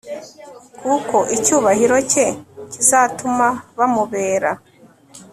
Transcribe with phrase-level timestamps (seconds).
[0.81, 2.27] kuko icyubahiro cye
[2.71, 4.51] kizatuma bamubera